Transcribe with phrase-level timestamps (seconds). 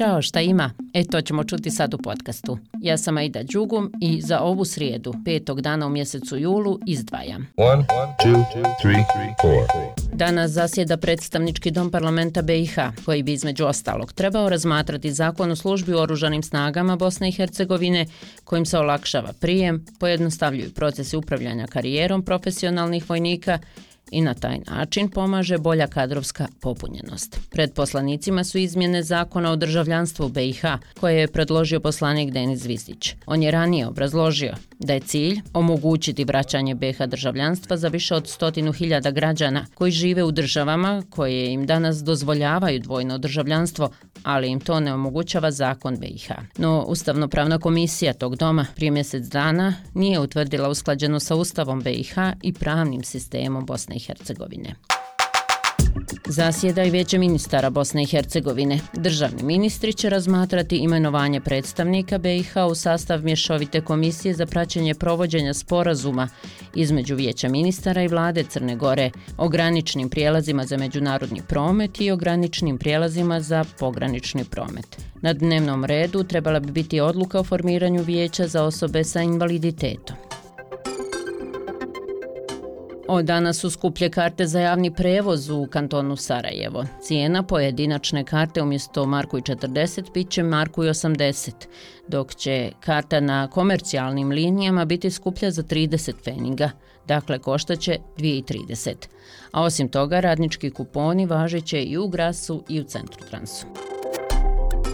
[0.00, 0.70] Ćao, šta ima?
[0.94, 2.58] E, to ćemo čuti sad u podcastu.
[2.82, 7.46] Ja sam Aida Đugum i za ovu srijedu, petog dana u mjesecu julu, izdvajam.
[7.56, 7.84] One,
[8.24, 8.44] two,
[8.82, 9.04] three,
[10.12, 12.74] Danas zasjeda predstavnički dom parlamenta BiH,
[13.04, 18.06] koji bi između ostalog trebao razmatrati zakon o službi u oružanim snagama Bosne i Hercegovine,
[18.44, 23.58] kojim se olakšava prijem, pojednostavljuju procesi upravljanja karijerom profesionalnih vojnika
[24.10, 27.40] i na taj način pomaže bolja kadrovska popunjenost.
[27.50, 30.62] Pred poslanicima su izmjene zakona o državljanstvu BiH
[31.00, 33.14] koje je predložio poslanik Denis Vizić.
[33.26, 38.72] On je ranije obrazložio da je cilj omogućiti vraćanje BiH državljanstva za više od stotinu
[38.72, 43.90] hiljada građana koji žive u državama koje im danas dozvoljavaju dvojno državljanstvo,
[44.22, 46.30] ali im to ne omogućava zakon BiH.
[46.58, 52.52] No, Ustavnopravna komisija tog doma prije mjesec dana nije utvrdila usklađeno sa Ustavom BiH i
[52.52, 54.74] pravnim sistemom Bosne i Hercegovine.
[56.28, 58.80] Zasjeda i veće ministara Bosne i Hercegovine.
[58.94, 66.28] Državni ministri će razmatrati imenovanje predstavnika BiH u sastav mješovite komisije za praćenje provođenja sporazuma
[66.74, 72.16] između vijeća ministara i vlade Crne Gore o graničnim prijelazima za međunarodni promet i o
[72.16, 75.02] graničnim prijelazima za pogranični promet.
[75.20, 80.29] Na dnevnom redu trebala bi biti odluka o formiranju vijeća za osobe sa invaliditetom.
[83.12, 86.84] Od danas su skuplje karte za javni prevoz u kantonu Sarajevo.
[87.02, 91.50] Cijena pojedinačne karte umjesto Marku i 40 bit će Marku i 80,
[92.08, 96.70] dok će karta na komercijalnim linijama biti skuplja za 30 feninga,
[97.06, 98.94] dakle koštaće 2,30.
[99.52, 103.66] A osim toga, radnički kuponi važeće i u Grasu i u Centru Transu.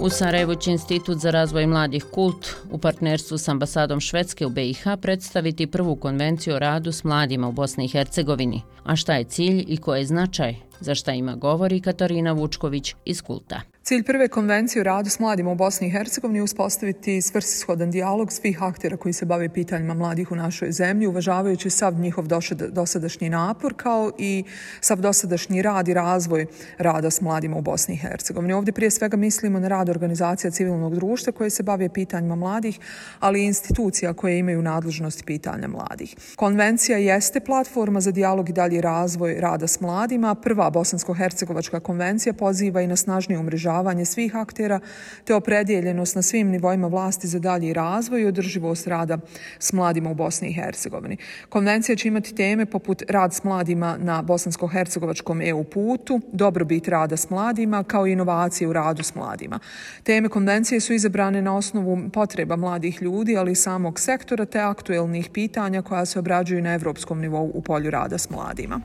[0.00, 4.82] U Sarajevu će Institut za razvoj mladih kult u partnerstvu s ambasadom Švedske u BiH
[5.02, 8.62] predstaviti prvu konvenciju o radu s mladima u Bosni i Hercegovini.
[8.84, 10.67] A šta je cilj i ko je značaj?
[10.80, 13.60] Za šta ima govori Katarina Vučković iz Kulta.
[13.82, 18.32] Cilj prve konvencije o radu s mladima u Bosni i Hercegovini je uspostaviti svrsishodan dijalog
[18.32, 22.26] svih aktera koji se bave pitanjima mladih u našoj zemlji, uvažavajući sav njihov
[22.70, 24.44] dosadašnji napor kao i
[24.80, 26.46] sav dosadašnji rad i razvoj
[26.78, 28.52] rada s mladima u Bosni i Hercegovini.
[28.52, 32.78] Ovdje prije svega mislimo na rad organizacija civilnog društva koje se bave pitanjima mladih,
[33.20, 36.16] ali i institucija koje imaju nadležnost pitanja mladih.
[36.36, 40.34] Konvencija jeste platforma za dijalog i dalji razvoj rada s mladima.
[40.34, 44.80] Prva Bosansko-Hercegovačka konvencija poziva i na snažnije umrežavanje svih aktera
[45.24, 49.18] te opredjeljenost na svim nivoima vlasti za dalji razvoj i održivost rada
[49.58, 51.16] s mladima u Bosni i Hercegovini.
[51.48, 57.30] Konvencija će imati teme poput rad s mladima na bosansko-hercegovačkom EU putu, dobrobit rada s
[57.30, 59.58] mladima kao i inovacije u radu s mladima.
[60.02, 65.30] Teme konvencije su izabrane na osnovu potreba mladih ljudi, ali i samog sektora te aktuelnih
[65.32, 68.80] pitanja koja se obrađuju na evropskom nivou u polju rada s mladima.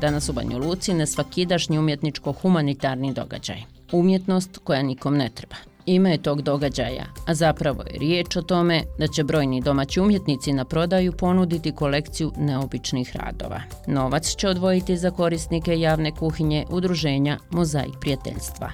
[0.00, 3.62] Danas u Banju Luci nesvakidašnji umjetničko-humanitarni događaj.
[3.92, 5.56] Umjetnost koja nikom ne treba.
[5.86, 10.52] Ime je tog događaja, a zapravo je riječ o tome da će brojni domaći umjetnici
[10.52, 13.60] na prodaju ponuditi kolekciju neobičnih radova.
[13.86, 18.70] Novac će odvojiti za korisnike javne kuhinje udruženja Mozaik prijateljstva.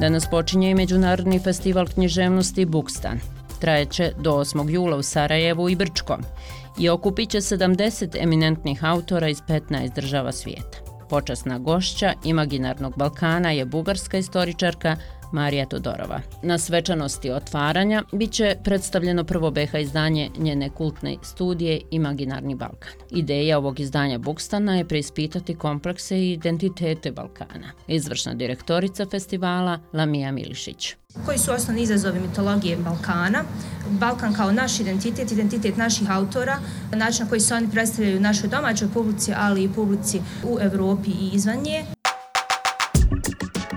[0.00, 3.20] Danas počinje i Međunarodni festival književnosti Bukstan.
[3.60, 4.70] Trajeće do 8.
[4.70, 6.20] jula u Sarajevu i Brčkom
[6.78, 10.78] i okupit će 70 eminentnih autora iz 15 država svijeta.
[11.10, 14.96] Počasna gošća Imaginarnog Balkana je bugarska istoričarka
[15.32, 16.20] Marija Todorova.
[16.42, 22.92] Na svečanosti otvaranja biće predstavljeno prvo beha izdanje njene kultne studije Imaginarni Balkan.
[23.10, 27.70] Ideja ovog izdanja Bukstana je preispitati komplekse i identitete Balkana.
[27.86, 30.94] Izvršna direktorica festivala Lamija Milišić.
[31.24, 33.44] Koji su osnovni izazovi mitologije Balkana?
[33.90, 36.58] Balkan kao naš identitet, identitet naših autora,
[36.92, 41.30] način na koji se oni predstavljaju našoj domaćoj publici, ali i publici u Evropi i
[41.32, 41.84] izvan nje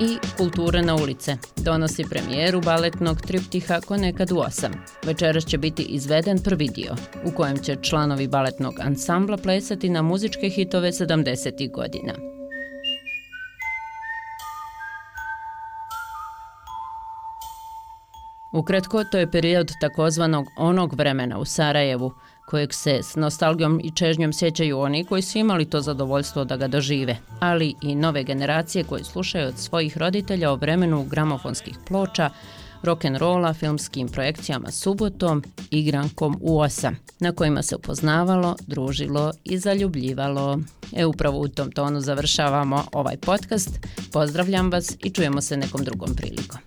[0.02, 1.38] i Kultura na ulice.
[1.56, 4.72] Donosi premijeru baletnog triptiha ko nekad u osam.
[5.04, 6.96] Večeras će biti izveden prvi dio,
[7.26, 11.72] u kojem će članovi baletnog ansambla plesati na muzičke hitove 70.
[11.72, 12.14] godina.
[18.52, 22.14] Ukratko, to je period takozvanog onog vremena u Sarajevu,
[22.52, 26.68] kojeg se s nostalgijom i čežnjom sjećaju oni koji su imali to zadovoljstvo da ga
[26.68, 32.30] dožive, ali i nove generacije koje slušaju od svojih roditelja o vremenu gramofonskih ploča,
[32.84, 40.60] rock'n'rolla, filmskim projekcijama subotom, igrankom u osam, na kojima se upoznavalo, družilo i zaljubljivalo.
[40.94, 43.70] E, upravo u tom tonu završavamo ovaj podcast.
[44.12, 46.60] Pozdravljam vas i čujemo se nekom drugom prilikom.